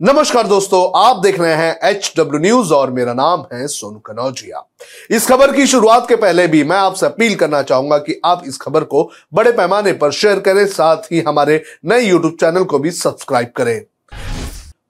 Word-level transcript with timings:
नमस्कार 0.00 0.46
दोस्तों, 0.46 0.80
आप 0.96 1.22
देख 1.22 1.38
रहे 1.40 1.52
हैं 1.52 1.78
एच 1.84 2.12
डब्ल्यू 2.16 2.40
न्यूज़ 2.40 2.72
और 2.74 2.90
मेरा 2.90 3.14
नाम 3.14 3.40
है 3.52 3.66
सोनू 3.66 3.98
कनौजिया। 3.98 4.62
इस 5.10 5.26
खबर 5.26 5.52
की 5.52 5.66
शुरुआत 5.66 6.06
के 6.08 6.16
पहले 6.16 6.46
भी 6.48 6.62
मैं 6.64 6.76
आपसे 6.76 7.06
अपील 7.06 7.34
करना 7.34 7.62
चाहूँगा 7.62 7.98
कि 7.98 8.20
आप 8.24 8.42
इस 8.46 8.58
खबर 8.58 8.84
को 8.84 9.02
बड़े 9.34 9.52
पैमाने 9.52 9.92
पर 9.92 10.12
शेयर 10.12 10.40
करें, 10.40 10.66
साथ 10.66 11.12
ही 11.12 11.20
हमारे 11.20 11.62
नए 11.84 12.00
यूट्यूब 12.00 12.36
चैनल 12.40 12.64
को 12.64 12.78
भी 12.78 12.90
सब्सक्राइब 12.90 13.52
करें। 13.56 13.80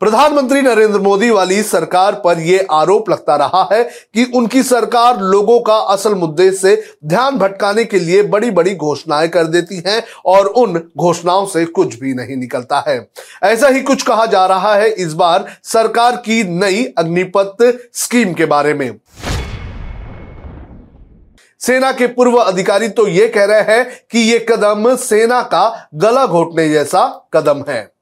प्रधानमंत्री 0.01 0.61
नरेंद्र 0.63 0.99
मोदी 1.01 1.29
वाली 1.31 1.63
सरकार 1.63 2.15
पर 2.15 2.39
यह 2.39 2.67
आरोप 2.71 3.09
लगता 3.11 3.37
रहा 3.37 3.63
है 3.73 3.83
कि 4.15 4.25
उनकी 4.35 4.63
सरकार 4.63 5.21
लोगों 5.21 5.59
का 5.61 5.77
असल 5.93 6.15
मुद्दे 6.15 6.51
से 6.53 6.75
ध्यान 7.05 7.39
भटकाने 7.39 7.85
के 7.85 7.99
लिए 7.99 8.23
बड़ी 8.25 8.51
बड़ी 8.51 8.75
घोषणाएँ 8.75 9.29
कर 9.29 9.47
देती 9.47 9.83
है 9.87 10.03
और 10.27 10.47
उन 10.47 10.81
घोषणाओं 10.99 11.47
से 11.47 11.65
कुछ 11.65 11.99
भी 12.01 12.15
नहीं 12.15 12.37
निकलता 12.37 12.85
है। 12.89 12.99
ऐसा 13.43 13.69
ही 13.69 13.81
कुछ 13.81 14.03
कहा 14.03 14.27
जा 14.27 14.47
रहा 14.47 14.75
है 14.75 14.91
इस 14.91 15.13
बार 15.15 15.47
सरकार 15.65 16.17
की 16.17 16.43
नई 16.61 16.85
अग्निपथ 16.99 17.67
स्कीम 17.95 18.33
के 18.33 18.47
बारे 18.47 18.75
में। 18.75 18.91
सेना 21.61 21.93
के 21.93 22.07
पूर्व 22.07 22.37
अधिकारी 22.37 22.89
तो 22.89 23.09
ये 23.09 23.29
कह 23.29 23.45
रहे 23.45 23.61
हैं 23.69 23.85
कि 24.11 24.19
ये 24.19 24.47
कदम 24.49 24.95
सेना 24.97 25.43
का 25.43 25.89
गला 25.95 26.27
घोटने 26.27 26.69
जैसा 26.69 27.07
कदम 27.35 27.65
है। 27.69 27.98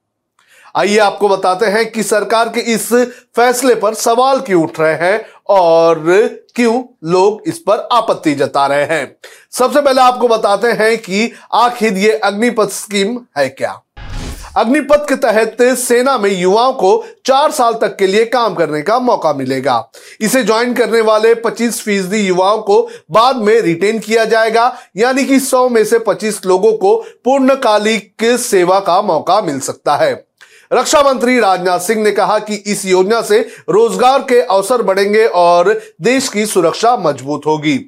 आइए 0.75 0.97
आपको 0.97 1.29
बताते 1.29 1.65
हैं 1.65 1.89
कि 1.91 2.03
सरकार 2.03 2.49
के 2.49 2.59
इस 2.73 2.91
फैसले 3.35 3.75
पर 3.75 3.93
सवाल 3.93 4.39
क्यों 4.39 4.63
उठ 4.63 4.79
रहे 4.79 4.95
हैं 4.95 5.25
और 5.49 6.03
क्यों 6.55 6.83
लोग 7.03 7.41
इस 7.47 7.59
पर 7.59 7.87
आपत्ति 7.91 8.33
जता 8.35 8.65
रहे 8.67 8.85
हैं। 8.85 9.15
सबसे 9.51 9.81
पहले 9.81 10.01
आपको 10.01 10.27
बताते 10.27 10.67
हैं 10.67 10.97
कि 10.97 11.31
आखिर 11.53 11.93
ये 11.93 12.11
अग्निपथ 12.13 12.69
स्कीम 12.69 13.19
है 13.37 13.49
क्या? 13.49 13.81
अग्निपथ 14.57 15.07
के 15.09 15.15
तहत 15.15 15.57
सेना 15.77 16.17
में 16.17 16.29
युवाओं 16.29 16.73
को 16.73 17.03
चार 17.25 17.51
साल 17.51 17.73
तक 17.73 17.95
के 17.95 18.07
लिए 18.07 18.25
काम 18.25 18.53
करने 18.55 18.81
का 18.81 18.99
मौका 18.99 19.33
मिलेगा। 19.33 19.91
इसे 20.21 20.43
ज्वाइन 20.43 20.73
करने 20.73 21.01
वाले 21.01 21.33
25 21.35 21.81
फ़ीसदी 21.81 22.19
युवाओं 22.19 22.61
को 22.61 22.81
बाद 23.11 23.35
में 23.35 23.59
रिटेन 23.61 23.99
किया 23.99 24.25
जाएगा, 24.25 24.75
यानी 24.97 25.25
कि 25.25 25.39
100 25.39 25.67
में 25.69 25.83
से 25.85 25.99
25 25.99 26.45
लोगों 26.45 26.73
को 26.73 26.95
पूर्णकालिक 27.25 28.37
सेवा 28.39 28.79
का 28.79 29.01
मौका 29.01 29.41
मिल 29.41 29.59
सकता 29.59 29.95
है। 29.95 30.26
रक्षा 30.73 31.01
मंत्री 31.01 31.39
राजनाथ 31.39 31.79
सिंह 31.79 32.01
ने 32.03 32.11
कहा 32.11 32.39
कि 32.39 32.55
इस 32.55 32.85
योजना 32.85 33.21
से 33.21 33.39
रोज़गार 33.69 34.21
के 34.21 34.41
अवसर 34.41 34.81
बढ़ेंगे 34.81 35.25
और 35.25 35.81
देश 36.01 36.27
की 36.29 36.45
सुरक्षा 36.45 36.95
मज़बूत 36.97 37.45
होगी। 37.45 37.79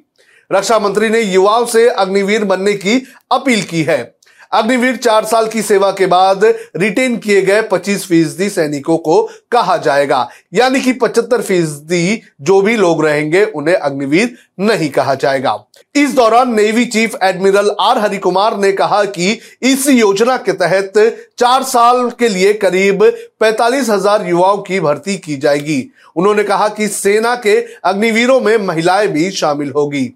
रक्षा 0.50 0.78
मंत्री 0.78 1.08
ने 1.08 1.20
युवाओं 1.20 1.66
से 1.66 1.88
अग्निवीर 1.88 2.44
बनने 2.44 2.74
की 2.74 2.96
अपील 3.32 3.62
की 3.62 3.82
है। 3.82 3.98
अग्निवीर 4.52 4.96
चार 4.96 5.24
साल 5.24 5.46
की 5.48 5.62
सेवा 5.62 5.90
के 5.90 6.06
बाद 6.06 6.44
रिटेन 6.76 7.16
किए 7.16 7.42
गए 7.42 7.62
25 7.62 8.06
फ़ीसदी 8.06 8.48
सैनिकों 8.50 8.96
को 8.98 9.22
कहा 9.52 9.76
जाएगा। 9.76 10.28
यानी 10.54 10.80
कि 10.80 10.92
75 10.92 11.42
फ़ीसदी 11.42 12.22
जो 12.40 12.60
भी 12.62 12.76
लोग 12.76 13.04
रहेंगे, 13.06 13.44
उन्हें 13.44 13.74
अग्निवीर 13.74 14.36
नहीं 14.60 14.90
कहा 14.90 15.14
जाएगा। 15.14 15.56
इस 15.94 16.14
दौरान 16.14 16.54
navy 16.54 16.84
chief 16.84 17.16
admiral 17.22 17.70
R 17.80 17.98
Harikumar 17.98 18.58
ने 18.58 18.72
कहा 18.72 19.04
कि 19.04 19.38
इस 19.62 19.88
योजना 19.88 20.36
के 20.36 20.52
तहत 20.52 20.92
चार 21.38 21.62
साल 21.62 22.10
के 22.10 22.28
लिए 22.28 22.52
करीब 22.52 23.04
पैतालीस 23.40 23.90
हज़ार 23.90 24.28
युवाओं 24.28 24.58
की 24.58 24.80
भर्ती 24.80 25.16
की 25.16 25.36
जाएगी। 25.36 25.84
उन्होंने 26.16 26.42
कहा 26.42 26.68
कि 26.68 26.88
सेना 26.88 27.34
के 27.36 27.58
अग्निवीरों 27.84 28.40
में 28.40 28.56
महिलाएँ 28.58 29.08
भी 29.08 29.30
शामिल 29.30 29.70
होगी। 29.70 30.10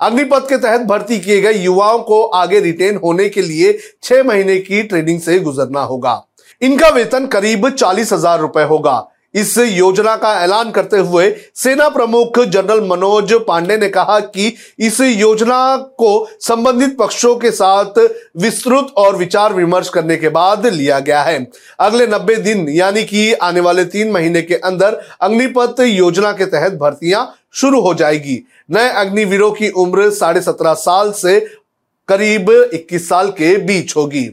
अग्निपथ 0.00 0.48
के 0.48 0.56
तहत 0.56 0.80
भर्ती 0.80 1.18
किए 1.18 1.40
गए 1.40 1.52
युवाओं 1.54 1.98
को 1.98 2.22
आगे 2.34 2.60
रिटेन 2.60 2.96
होने 2.96 3.28
के 3.28 3.42
लिए 3.42 3.78
छह 4.02 4.22
महीने 4.22 4.56
की 4.58 4.82
ट्रेनिंग 4.82 5.20
से 5.20 5.38
गुजरना 5.40 5.80
होगा। 5.82 6.22
इनका 6.62 6.88
वेतन 6.88 7.26
करीब 7.26 7.68
चालीस 7.70 8.12
हज़ार 8.12 8.40
रुपए 8.40 8.62
होगा। 8.62 9.06
इस 9.34 9.56
योजना 9.58 10.14
का 10.16 10.32
ऐलान 10.42 10.70
करते 10.70 10.98
हुए 10.98 11.28
सेना 11.54 11.88
प्रमुख 11.88 12.38
जनरल 12.40 12.80
मनोज 12.80 13.32
पांडे 13.48 13.76
ने 13.76 13.88
कहा 13.88 14.18
कि 14.20 14.54
इस 14.78 15.00
योजना 15.00 15.76
को 15.98 16.28
संबंधित 16.40 16.96
पक्षों 16.98 17.34
के 17.36 17.50
साथ 17.50 17.98
विस्तृत 18.36 18.94
और 18.96 19.16
विचार 19.16 19.54
विमर्श 19.54 19.88
करने 19.88 20.16
के 20.16 20.28
बाद 20.28 20.66
लिया 20.66 20.98
गया 21.00 21.22
है। 21.22 21.38
अगले 21.80 22.06
90 22.06 22.36
दिन, 22.36 22.68
यानी 22.68 23.04
कि 23.04 23.32
आने 23.32 23.60
वाले 23.60 23.84
तीन 23.86 24.10
महीने 24.10 24.42
के 24.42 24.54
अंदर, 24.54 25.00
अग्निपथ 25.20 25.80
योजना 25.80 26.32
के 26.32 26.46
तहत 26.46 26.72
भर्तियाँ 26.72 27.32
शुरू 27.56 27.80
हो 27.80 27.94
जाएगी। 27.94 28.42
नए 28.70 28.88
अग्निवीरों 28.88 29.50
की 29.52 29.68
उम्र 29.68 30.10
साढ़े 30.10 30.40
सत्रह 30.40 30.74
साल 30.74 31.12
से 31.12 31.40
करीब 32.08 32.50
21 32.74 33.08
साल 33.08 33.30
के 33.30 33.56
बीच 33.58 33.96
होगी। 33.96 34.24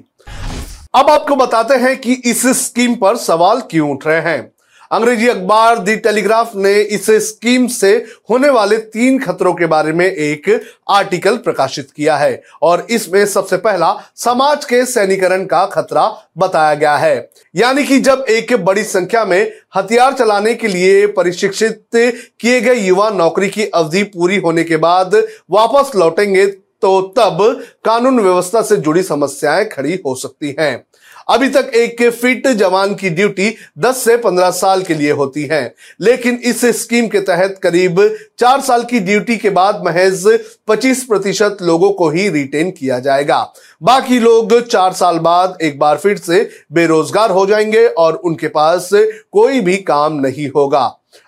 अब 0.95 1.09
आपको 1.09 1.35
बताते 1.35 1.75
हैं 1.75 1.97
कि 1.97 2.13
इस 2.13 2.45
स्कीम 2.47 2.95
पर 2.95 3.17
सवाल 3.17 3.61
क्यों 3.61 3.91
उठ 3.91 4.07
रहे 4.07 4.22
हैं। 4.22 4.53
अंग्रेज़ी 4.92 5.28
अखबार 5.28 5.80
दी 5.80 5.96
टेलीग्राफ 5.98 6.56
ने 6.56 6.74
इस 6.74 7.10
स्कीम 7.28 7.68
से 7.70 7.94
होने 8.30 8.50
वाले 8.50 8.78
तीन 8.78 9.20
खतरों 9.20 9.54
के 9.54 9.66
बारे 9.66 9.94
में 9.94 10.06
एक 10.06 10.50
आर्टिकल 10.90 11.38
प्रकाशित 11.38 11.92
किया 11.92 12.18
है 12.18 12.42
और 12.62 12.86
इसमें 12.90 13.26
सबसे 13.26 13.58
पहला, 13.58 13.94
समाज 14.16 14.66
के 14.66 14.86
सैनिकरण 14.86 15.46
का 15.46 15.66
खतरा 15.66 16.08
बताया 16.38 16.74
गया 16.74 16.96
है। 16.98 17.30
यानी 17.56 17.84
कि 17.84 18.00
जब 18.00 18.26
एक 18.30 18.54
बड़ी 18.66 18.84
संख्या 18.84 19.24
में 19.26 19.52
हथियार 19.76 20.14
चलाने 20.14 20.54
के 20.56 20.68
लिए 20.68 21.06
प्रशिक्षित 21.10 21.84
किए 21.96 22.60
गए 22.62 22.76
युवा 22.76 23.10
नौकरी 23.10 23.50
की 23.50 23.66
अवधि 23.66 24.04
पूरी 24.06 24.38
होने 24.38 24.64
के 24.64 24.78
बाद 24.80 25.16
वापस 25.52 25.96
लौटेंगे 25.96 26.46
तो 26.84 27.02
तब 27.18 27.38
कानून 27.86 28.20
व्यवस्था 28.20 28.62
से 28.62 28.78
जुड़ी 28.78 29.04
समस्याएँ 29.04 29.66
खड़ी 29.66 30.00
हो 30.06 30.16
सकती 30.16 30.56
हैं। 30.60 30.86
अभी 31.30 31.48
तक 31.50 31.72
एक 31.76 32.02
फिट 32.12 32.48
जवान 32.48 32.94
की 32.96 33.10
ड्यूटी 33.10 33.50
10 33.80 33.98
से 33.98 34.16
15 34.18 34.50
साल 34.52 34.82
के 34.84 34.94
लिए 34.94 35.12
होती 35.12 35.44
है, 35.44 35.76
लेकिन 36.02 36.40
इस 36.46 36.66
स्कीम 36.82 37.08
के 37.08 37.20
तहत 37.20 37.60
करीब 37.64 38.02
चार 38.40 38.62
साल 38.62 38.84
की 38.84 39.00
ड्यूटी 39.00 39.38
के 39.38 39.50
बाद 39.50 39.82
महज 39.86 40.26
25 40.68 41.04
प्रतिशत 41.04 41.58
लोगों 41.62 41.92
को 41.92 42.10
ही 42.10 42.28
रिटेन 42.30 42.72
किया 42.72 43.00
जाएगा। 43.00 43.42
बाकी 43.84 44.20
लोग 44.20 44.60
चार 44.62 44.94
साल 44.94 45.20
बाद 45.20 45.58
एक 45.62 45.80
बार 45.80 45.98
फिर 45.98 46.18
से 46.18 46.50
बेरोजगार 46.72 47.32
हो 47.32 47.46
जाएँगे 47.46 47.86
और 47.88 48.16
उनके 48.16 48.48
पास 48.48 48.90
कोई 48.94 49.62
भी 49.62 49.78
काम 49.78 50.20
नहीं 50.20 50.50
होगा। 50.50 50.86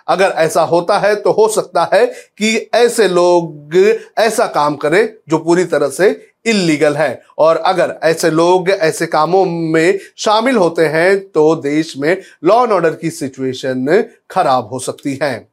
अगर 0.07 0.33
ऐसा 0.37 0.61
होता 0.63 0.97
है 0.97 1.15
तो 1.15 1.31
हो 1.31 1.47
सकता 1.47 1.89
है 1.93 2.05
कि 2.05 2.55
ऐसे 2.73 3.07
लोग 3.07 3.75
ऐसा 4.17 4.45
काम 4.47 4.75
करें 4.75 5.07
जो 5.29 5.37
पूरी 5.37 5.65
तरह 5.65 5.89
से 5.89 6.09
इलीगल 6.45 6.95
है। 6.95 7.21
और 7.37 7.57
अगर 7.57 7.95
ऐसे 8.03 8.29
लोग 8.29 8.69
ऐसे 8.69 9.05
कामों 9.05 9.45
में 9.45 9.99
शामिल 10.17 10.57
होते 10.57 10.85
हैं 10.85 11.17
तो 11.27 11.55
देश 11.55 11.93
में 11.97 12.21
लॉ 12.43 12.61
एंड 12.63 12.71
ऑर्डर 12.71 12.93
की 12.93 13.09
सिचुएशन 13.09 14.03
खराब 14.31 14.69
हो 14.71 14.79
सकती 14.79 15.17
है। 15.23 15.47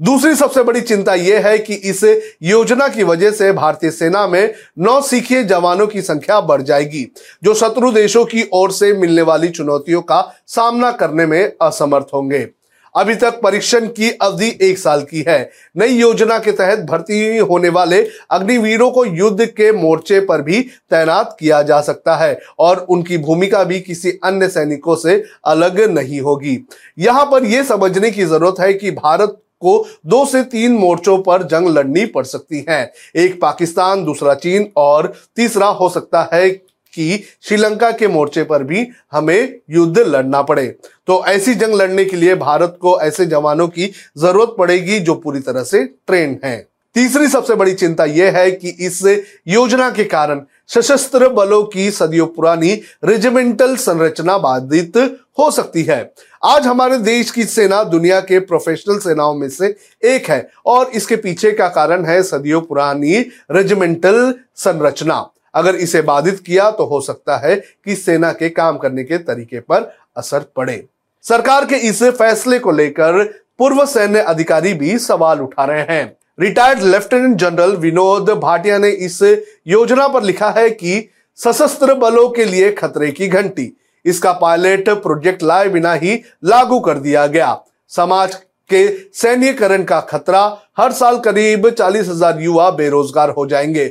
दूसरी 0.00 0.34
सबसे 0.34 0.62
बड़ी 0.62 0.80
चिंता 0.80 1.14
यह 1.14 1.46
है 1.46 1.58
कि 1.58 1.74
इस 1.74 2.02
योजना 2.42 2.88
की 2.88 3.02
वजह 3.02 3.30
से 3.30 3.52
भारतीय 3.52 3.90
सेना 3.90 4.26
में 4.26 4.54
नौ 4.78 5.00
सीखे 5.00 5.42
जवानों 5.44 5.86
की 5.86 6.02
संख्या 6.02 6.40
बढ़ 6.40 6.62
जाएगी, 6.62 7.06
जो 7.44 7.54
शत्रु 7.54 7.92
देशों 7.92 8.24
की 8.24 8.48
ओर 8.52 8.72
से 8.72 8.92
मिलने 8.92 9.22
वाली 9.22 9.48
चुनौतियों 9.48 10.02
का 10.02 10.20
सामना 10.46 10.90
करने 10.92 11.26
में 11.26 11.52
असमर्थ 11.62 12.06
होंगे। 12.14 12.48
अभी 12.94 13.14
तक 13.14 13.40
परीक्षण 13.40 13.86
की 13.88 14.10
अवधि 14.12 14.48
एक 14.62 14.78
साल 14.78 15.02
की 15.02 15.24
है। 15.28 15.50
नई 15.76 15.94
योजना 15.94 16.38
के 16.38 16.52
तहत 16.52 16.78
भर्ती 16.80 17.36
होने 17.38 17.68
वाले 17.68 18.02
अग्निवीरों 18.30 18.90
को 18.90 19.04
युद्ध 19.04 19.46
के 19.46 19.70
मोर्चे 19.72 20.20
पर 20.20 20.42
भी 20.42 20.60
तैनात 20.90 21.36
किया 21.40 21.62
जा 21.62 21.80
सकता 21.80 22.16
है 22.16 22.38
और 22.58 22.86
उनकी 22.88 23.18
भूमिका 23.18 23.62
भी 23.64 23.80
किसी 23.80 24.18
अन्य 24.24 24.48
सैनिकों 24.48 24.96
से 24.96 25.22
अलग 25.44 25.80
नहीं 25.90 26.20
होगी। 26.20 26.58
यहाँ 26.98 27.24
पर 27.24 27.44
यह 27.44 27.64
समझने 27.64 28.10
की 28.10 28.24
ज़रूरत 28.24 28.60
है 28.60 28.72
कि 28.74 28.90
भारत 28.92 29.40
को 29.62 29.78
दो 30.06 30.24
से 30.26 30.42
तीन 30.42 30.72
मोर्चों 30.72 31.16
पर 31.18 31.42
जंग 31.42 31.68
लड़नी 31.68 32.04
पड़ 32.06 32.24
सकती 32.24 32.64
है। 32.68 32.92
एक 33.16 33.40
पाकिस्तान, 33.40 34.04
दूसरा 34.04 34.34
चीन 34.34 34.68
और 34.76 35.12
तीसरा 35.36 35.66
हो 35.66 35.88
सकता 35.88 36.28
है 36.32 36.48
कि 36.94 37.22
श्रीलंका 37.42 37.90
के 37.90 38.08
मोर्चे 38.08 38.44
पर 38.44 38.62
भी 38.62 38.86
हमें 39.12 39.60
युद्ध 39.70 39.98
लड़ना 39.98 40.42
पड़े। 40.42 40.66
तो 41.06 41.24
ऐसी 41.26 41.54
जंग 41.54 41.74
लड़ने 41.74 42.04
के 42.04 42.16
लिए 42.16 42.34
भारत 42.34 42.78
को 42.80 43.00
ऐसे 43.00 43.26
जवानों 43.26 43.68
की 43.68 43.92
ज़रूरत 44.18 44.54
पड़ेगी 44.58 45.00
जो 45.00 45.14
पूरी 45.14 45.40
तरह 45.40 45.62
से 45.62 45.84
ट्रेन 45.84 46.38
है। 46.44 46.56
तीसरी 46.94 47.28
सबसे 47.28 47.54
बड़ी 47.54 47.72
चिंता 47.74 48.04
यह 48.04 48.36
है 48.36 48.50
कि 48.50 48.68
इस 48.68 49.02
योजना 49.48 49.90
के 49.90 50.04
कारण 50.04 50.40
सशस्त्र 50.68 51.28
बलों 51.28 51.62
की 51.64 51.90
सदियों 51.90 52.26
पुरानी 52.26 52.72
रेजिमेंटल 53.04 53.74
संरचना 53.76 54.38
बाधित 54.38 54.96
हो 55.38 55.50
सकती 55.50 55.82
है। 55.82 56.12
आज 56.44 56.66
हमारे 56.66 56.98
देश 56.98 57.30
की 57.30 57.44
सेना 57.44 57.82
दुनिया 57.84 58.20
के 58.20 58.38
प्रोफेशनल 58.38 58.98
सेनाओं 58.98 59.34
में 59.34 59.48
से 59.48 59.74
एक 60.04 60.30
है 60.30 60.48
और 60.66 60.90
इसके 60.94 61.16
पीछे 61.16 61.52
का 61.52 61.68
कारण 61.68 62.04
है 62.04 62.22
सदियों 62.22 62.60
पुरानी 62.60 63.18
रेजिमेंटल 63.50 64.34
संरचना। 64.56 65.20
अगर 65.54 65.76
इसे 65.76 66.02
बाधित 66.02 66.40
किया 66.40 66.70
तो 66.70 66.84
हो 66.84 67.00
सकता 67.00 67.36
है 67.38 67.56
कि 67.56 67.94
सेना 67.96 68.32
के 68.32 68.48
काम 68.50 68.78
करने 68.78 69.04
के 69.04 69.18
तरीके 69.20 69.60
पर 69.60 69.92
असर 70.16 70.44
पड़े। 70.56 70.84
सरकार 71.24 71.64
के 71.64 71.76
इस 71.88 72.02
फैसले 72.02 72.58
को 72.58 72.72
लेकर 72.72 73.22
पूर्व 73.58 73.84
सैन्य 73.86 74.20
अधिकारी 74.20 74.72
भी 74.74 74.98
सवाल 74.98 75.40
उठा 75.40 75.64
रहे 75.64 75.82
हैं। 75.90 76.16
Retired 76.38 76.82
lieutenant 76.82 77.36
general 77.36 77.76
Vinod 77.76 78.30
Bhatia 78.32 78.78
ने 78.78 78.88
इस 78.88 79.22
योजना 79.66 80.08
पर 80.08 80.22
लिखा 80.22 80.50
है 80.50 80.68
कि 80.70 81.08
सशस्त्र 81.38 81.94
बलों 81.94 82.28
के 82.28 82.44
लिए 82.44 82.70
खतरे 82.72 83.10
की 83.10 83.28
घंटी। 83.28 83.70
इसका 84.04 84.32
पायलट 84.32 84.88
प्रोजेक्ट 85.02 85.42
लाए 85.42 85.68
बिना 85.68 85.92
ही 85.94 86.20
लागू 86.44 86.80
कर 86.80 86.98
दिया 86.98 87.26
गया। 87.26 87.58
समाज 87.90 88.34
के 88.70 88.86
सैन्यकरण 89.14 89.84
का 89.84 90.00
खतरा, 90.00 90.42
हर 90.78 90.92
साल 90.92 91.18
करीब 91.18 91.68
चालीस 91.70 92.08
हज़ार 92.08 92.40
युवा 92.40 92.70
बेरोजगार 92.70 93.30
हो 93.30 93.46
जाएँगे। 93.46 93.86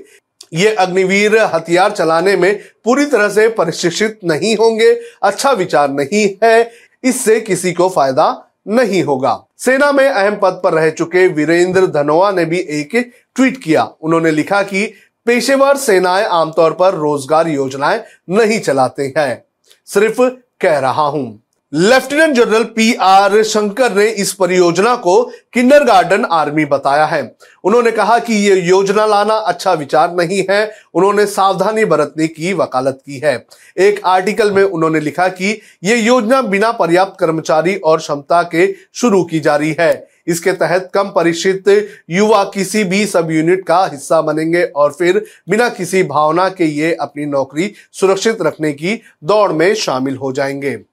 ये 0.54 0.74
अग्निवीर 0.76 1.38
हथियार 1.38 1.92
चलाने 1.92 2.36
में 2.36 2.60
पूरी 2.84 3.06
तरह 3.06 3.30
से 3.30 3.48
प्रशिक्षित 3.50 4.20
नहीं 4.26 4.56
होंगे। 4.56 4.94
अच्छा 5.24 5.52
विचार 5.52 5.90
नहीं 5.90 6.28
है। 6.44 6.72
इससे 7.04 7.40
किसी 7.42 7.74
को 7.74 7.90
फ़ायदा 7.90 8.52
नहीं 8.68 9.04
होगा। 9.04 9.46
सेना 9.58 9.92
में 9.92 10.08
अहम 10.08 10.36
पद 10.36 10.62
पर 10.64 10.74
रह 10.74 10.90
चुके 10.90 11.28
वीरेंद्र 11.28 11.88
धनोआ 11.88 12.32
ने 12.32 12.46
भी 12.46 12.60
एक 12.60 12.96
ट्वीट 13.36 13.58
किया। 13.64 13.84
उन्होंने 14.02 14.32
लिखा 14.32 14.62
कि 14.64 14.86
पेशेवर 15.26 15.78
सेनाएँ 15.78 16.26
आमतौर 16.26 16.74
पर 16.74 16.94
रोज़गार 16.94 17.48
योजनाएँ 17.48 18.04
नहीं 18.30 18.60
चलाते 18.60 19.14
हैं। 19.18 19.44
सिर्फ़ 19.88 20.22
कह 20.62 20.80
रहा 20.80 21.04
हूँ। 21.04 21.43
Lieutenant 21.74 22.36
general 22.36 22.64
P 22.64 22.94
R 22.94 23.44
Shankar 23.44 23.94
ने 23.94 24.06
इस 24.06 24.34
परियोजना 24.34 24.96
को 24.96 25.24
किंडरगार्टन 25.54 26.26
आर्मी 26.26 26.66
बताया 26.66 27.06
है। 27.06 27.36
उन्होंने 27.64 27.92
कहा 27.92 28.20
कि 28.20 28.34
यह 28.34 28.68
योजना 28.68 29.06
लाना 29.06 29.34
अच्छा 29.34 29.74
विचार 29.74 30.14
नहीं 30.16 30.44
है। 30.50 30.72
उन्होंने 30.94 31.26
सावधानी 31.26 31.86
बरतने 31.86 32.28
की 32.28 32.54
वकालत 32.54 33.00
की 33.06 33.20
है। 33.20 33.48
एक 33.78 34.02
आर्टिकल 34.06 34.52
में 34.52 34.64
उन्होंने 34.64 35.00
लिखा 35.00 35.28
कि 35.28 35.62
यह 35.84 36.06
योजना 36.06 36.42
बिना 36.42 36.72
पर्याप्त 36.72 37.20
कर्मचारी 37.20 37.76
और 37.76 37.98
क्षमता 37.98 38.44
के 38.44 38.76
शुरू 38.94 39.24
की 39.24 39.40
जा 39.40 39.56
रही 39.56 39.76
है। 39.80 40.08
इसके 40.28 40.52
तहत 40.52 40.92
कम 40.94 41.10
परिचित 41.10 41.90
युवा 42.10 42.44
किसी 42.44 42.84
भी 42.84 43.06
सब 43.06 43.32
यूनिट 43.32 43.66
का 43.68 43.86
हिस्सा 43.86 44.22
बनेंगे 44.22 44.64
और 44.64 44.92
फिर 44.92 45.26
बिना 45.50 45.70
किसी 45.70 46.04
भावना 46.04 46.50
के 46.50 46.66
ये 46.66 46.96
अपनी 46.96 47.26
नौकरी 47.26 47.74
सुरक्षित 47.92 48.42
रखने 48.42 48.74
की 48.74 49.02
दौड़ 49.24 49.52
में 49.52 49.74
शामिल 49.76 50.16
हो 50.16 50.32
जाएँगे। 50.32 50.93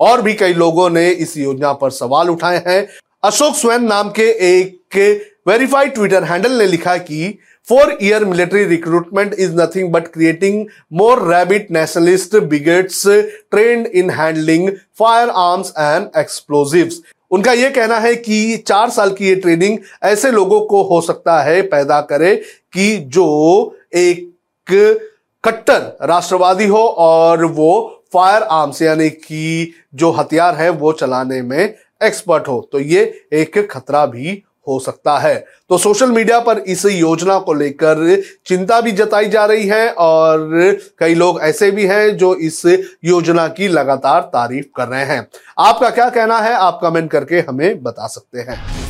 और 0.00 0.22
भी 0.22 0.34
कई 0.34 0.52
लोगों 0.52 0.90
ने 0.90 1.10
इस 1.10 1.36
योजना 1.36 1.72
पर 1.72 1.90
सवाल 1.90 2.30
उठाए 2.30 2.62
हैं। 2.66 2.86
अशोक 3.24 3.54
स्वयं 3.54 3.78
नाम 3.78 4.10
के 4.10 4.30
एक 4.58 5.24
वेरीफाइड 5.48 5.94
ट्विटर 5.94 6.24
हैंडल 6.24 6.52
ने 6.52 6.66
लिखा 6.66 6.96
कि, 6.96 7.38
four 7.68 7.98
year 8.02 8.24
military 8.24 8.64
recruitment 8.64 9.34
is 9.34 9.54
nothing 9.54 9.92
but 9.92 10.06
creating 10.06 10.66
more 10.92 11.34
rabbit 11.34 11.70
nationalist 11.70 12.36
bigots 12.36 13.06
trained 13.50 13.86
in 13.86 14.10
handling 14.10 14.70
firearms 15.28 15.72
and 15.78 16.08
explosives. 16.16 17.00
उनका 17.30 17.52
यह 17.52 17.70
कहना 17.70 17.98
है 17.98 18.14
कि 18.16 18.56
चार 18.56 18.90
साल 18.90 19.10
की 19.10 19.28
ये 19.28 19.34
ट्रेनिंग 19.34 19.78
ऐसे 20.02 20.30
लोगों 20.30 20.60
को 20.60 20.82
हो 20.82 21.00
सकता 21.00 21.42
है 21.42 21.62
पैदा 21.62 22.00
करे 22.00 22.34
कि 22.72 22.96
जो 22.96 23.26
एक 23.94 24.24
कट्टर, 25.44 25.96
राष्ट्रवादी 26.02 26.66
हो 26.66 26.78
और 26.78 27.44
वो 27.44 27.97
फायर 28.12 28.42
आर्म्स, 28.42 28.82
यानी 28.82 29.08
कि 29.10 29.72
जो 29.94 30.10
हथियार 30.10 30.54
है, 30.54 30.68
वो 30.70 30.92
चलाने 30.92 31.40
में 31.42 31.74
एक्सपर्ट 32.00 32.48
हो 32.48 32.68
तो 32.72 32.80
ये 32.80 33.02
एक 33.32 33.66
खतरा 33.70 34.04
भी 34.06 34.42
हो 34.68 34.78
सकता 34.78 35.16
है। 35.18 35.34
तो 35.70 35.76
सोशल 35.78 36.10
मीडिया 36.10 36.38
पर 36.40 36.58
इस 36.58 36.84
योजना 36.86 37.38
को 37.38 37.52
लेकर 37.52 38.22
चिंता 38.46 38.80
भी 38.80 38.92
जताई 38.92 39.28
जा 39.28 39.44
रही 39.46 39.66
है, 39.66 39.88
और 39.90 40.78
कई 40.98 41.14
लोग 41.14 41.40
ऐसे 41.42 41.70
भी 41.70 41.86
हैं 41.86 42.16
जो 42.16 42.34
इस 42.34 42.62
योजना 43.04 43.46
की 43.48 43.68
लगातार 43.68 44.20
तारीफ़ 44.24 44.66
कर 44.76 44.88
रहे 44.88 45.04
हैं। 45.04 45.26
आपका 45.58 45.90
क्या 45.90 46.08
कहना 46.10 46.38
है? 46.38 46.52
आप 46.52 46.78
कमेंट 46.82 47.10
करके 47.10 47.40
हमें 47.40 47.82
बता 47.82 48.06
सकते 48.06 48.40
हैं। 48.40 48.87